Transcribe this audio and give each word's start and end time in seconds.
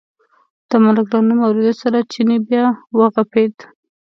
د 0.69 0.71
ملک 0.83 1.05
له 1.13 1.19
نوم 1.27 1.39
اورېدو 1.45 1.73
سره 1.81 2.07
چیني 2.11 2.37
بیا 2.47 2.65
و 2.97 2.99
غپېد. 3.13 3.55